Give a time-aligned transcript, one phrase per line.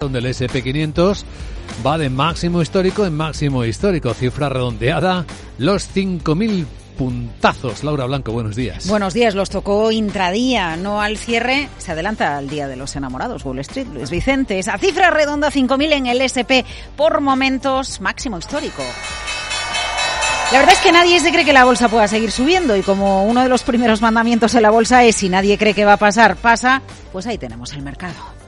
[0.00, 1.24] donde el SP500
[1.86, 5.26] va de máximo histórico en máximo histórico, cifra redondeada,
[5.58, 6.64] los 5.000
[6.96, 7.84] puntazos.
[7.84, 8.88] Laura Blanco, buenos días.
[8.88, 13.44] Buenos días, los tocó intradía, no al cierre, se adelanta al Día de los Enamorados,
[13.44, 16.64] Wall Street, Luis Vicente, esa cifra redonda 5.000 en el SP,
[16.96, 18.82] por momentos máximo histórico.
[20.50, 23.26] La verdad es que nadie se cree que la bolsa pueda seguir subiendo y como
[23.26, 25.98] uno de los primeros mandamientos en la bolsa es si nadie cree que va a
[25.98, 26.80] pasar, pasa,
[27.12, 28.39] pues ahí tenemos el mercado.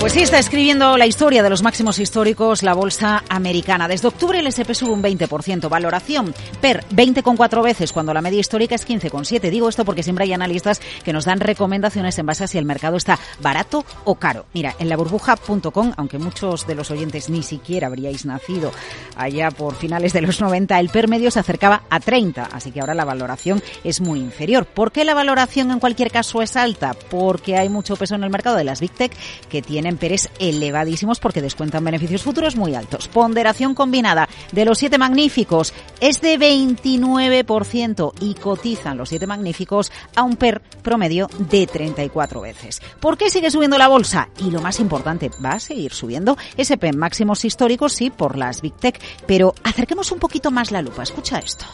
[0.00, 3.86] Pues sí, está escribiendo la historia de los máximos históricos la bolsa americana.
[3.86, 8.74] Desde octubre el SP sube un 20%, valoración per 20,4 veces cuando la media histórica
[8.74, 9.50] es 15,7.
[9.50, 12.64] Digo esto porque siempre hay analistas que nos dan recomendaciones en base a si el
[12.64, 14.46] mercado está barato o caro.
[14.54, 18.72] Mira, en laburbuja.com, aunque muchos de los oyentes ni siquiera habríais nacido
[19.16, 22.80] allá por finales de los 90, el per medio se acercaba a 30, así que
[22.80, 24.64] ahora la valoración es muy inferior.
[24.64, 26.94] ¿Por qué la valoración en cualquier caso es alta?
[27.10, 29.12] Porque hay mucho peso en el mercado de las Big Tech
[29.50, 29.60] que
[29.90, 33.08] tienen PERES elevadísimos porque descuentan beneficios futuros muy altos.
[33.08, 40.22] Ponderación combinada de los siete magníficos es de 29% y cotizan los siete magníficos a
[40.22, 42.80] un PER promedio de 34 veces.
[43.00, 44.28] ¿Por qué sigue subiendo la bolsa?
[44.38, 46.36] Y lo más importante, ¿va a seguir subiendo?
[46.54, 51.02] SP máximos históricos, sí, por las Big Tech, pero acerquemos un poquito más la lupa.
[51.02, 51.66] Escucha esto.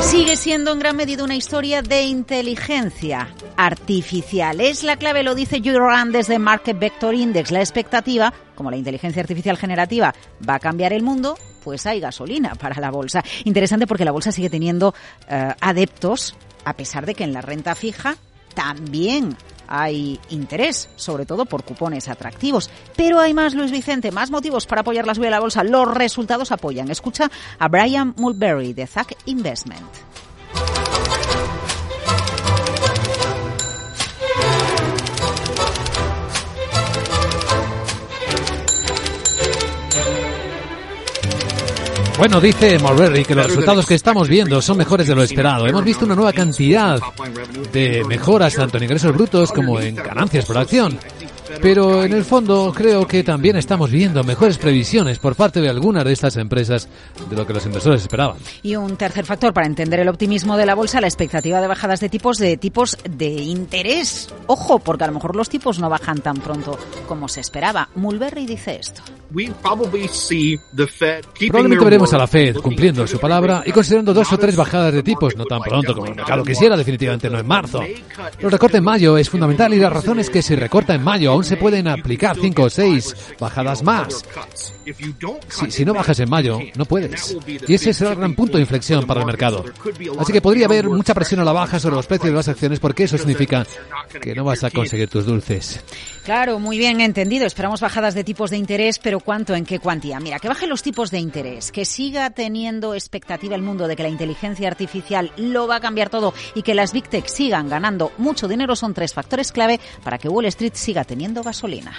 [0.00, 4.60] Sigue siendo en gran medida una historia de inteligencia artificial.
[4.60, 7.50] Es la clave, lo dice Euroland desde Market Vector Index.
[7.50, 10.14] La expectativa, como la inteligencia artificial generativa
[10.48, 13.24] va a cambiar el mundo, pues hay gasolina para la bolsa.
[13.44, 14.94] Interesante porque la bolsa sigue teniendo
[15.28, 18.16] eh, adeptos, a pesar de que en la renta fija
[18.54, 19.36] también
[19.74, 22.68] hay interés, sobre todo por cupones atractivos.
[22.94, 25.64] Pero hay más, Luis Vicente, más motivos para apoyar la subida de la bolsa.
[25.64, 26.90] Los resultados apoyan.
[26.90, 29.80] Escucha a Brian Mulberry de Zack Investment.
[42.18, 45.66] Bueno, dice Mulberry que los resultados que estamos viendo son mejores de lo esperado.
[45.66, 47.00] Hemos visto una nueva cantidad
[47.72, 50.98] de mejoras tanto en ingresos brutos como en ganancias por acción.
[51.60, 56.04] Pero en el fondo creo que también estamos viendo mejores previsiones por parte de algunas
[56.04, 56.88] de estas empresas
[57.28, 58.36] de lo que los inversores esperaban.
[58.62, 62.00] Y un tercer factor para entender el optimismo de la bolsa, la expectativa de bajadas
[62.00, 64.32] de tipos de tipos de interés.
[64.46, 67.88] Ojo, porque a lo mejor los tipos no bajan tan pronto como se esperaba.
[67.94, 69.02] Mulberry dice esto.
[71.48, 75.02] Probablemente veremos a la Fed cumpliendo su palabra y considerando dos o tres bajadas de
[75.02, 77.80] tipos, no tan pronto como el mercado quisiera, definitivamente no en marzo.
[78.40, 81.32] Los recortes en mayo es fundamental y la razón es que si recorta en mayo
[81.44, 84.24] se pueden aplicar cinco o seis bajadas más.
[85.48, 87.36] Si, si, no bajas en mayo, no puedes.
[87.68, 89.64] Y ese será el gran punto de inflexión para el mercado.
[90.18, 92.80] Así que podría haber mucha presión a la baja sobre los precios de las acciones
[92.80, 93.66] porque eso significa
[94.20, 95.80] que no vas a conseguir tus dulces.
[96.24, 97.46] Claro, muy bien entendido.
[97.46, 99.54] Esperamos bajadas de tipos de interés, pero ¿cuánto?
[99.54, 100.20] ¿En qué cuantía?
[100.20, 104.02] Mira, que bajen los tipos de interés, que siga teniendo expectativa el mundo de que
[104.02, 108.12] la inteligencia artificial lo va a cambiar todo y que las Big Tech sigan ganando
[108.18, 111.96] mucho dinero son tres factores clave para que Wall Street siga teniendo gasolina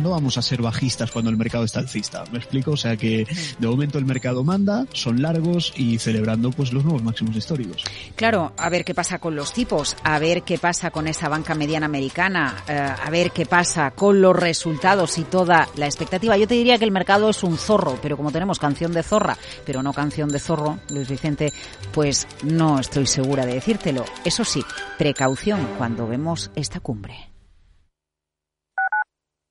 [0.00, 2.24] no vamos a ser bajistas cuando el mercado está alcista.
[2.32, 2.72] ¿Me explico?
[2.72, 3.26] O sea que
[3.58, 7.84] de momento el mercado manda, son largos y celebrando pues los nuevos máximos históricos.
[8.16, 11.54] Claro, a ver qué pasa con los tipos, a ver qué pasa con esa banca
[11.54, 16.36] mediana americana, eh, a ver qué pasa con los resultados y toda la expectativa.
[16.36, 19.36] Yo te diría que el mercado es un zorro, pero como tenemos canción de zorra,
[19.64, 21.52] pero no canción de zorro, Luis Vicente,
[21.92, 24.04] pues no estoy segura de decírtelo.
[24.24, 24.62] Eso sí,
[24.98, 27.31] precaución cuando vemos esta cumbre.